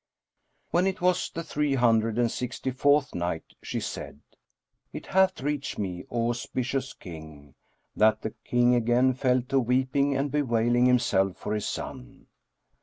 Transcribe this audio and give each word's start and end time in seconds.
When 0.71 0.87
it 0.87 0.99
was 0.99 1.29
the 1.29 1.43
Three 1.43 1.75
Hundred 1.75 2.17
and 2.17 2.31
Sixty 2.31 2.71
fourth 2.71 3.13
Night, 3.13 3.53
She 3.61 3.79
said, 3.79 4.21
It 4.91 5.05
hath 5.05 5.41
reached 5.41 5.77
me, 5.77 6.05
O 6.09 6.31
auspicious 6.31 6.93
King, 6.93 7.53
that 7.95 8.23
the 8.23 8.33
King 8.43 8.73
again 8.73 9.13
fell 9.13 9.43
to 9.43 9.59
weeping 9.59 10.17
and 10.17 10.31
bewailing 10.31 10.87
himself 10.87 11.37
for 11.37 11.53
his 11.53 11.67
son. 11.67 12.25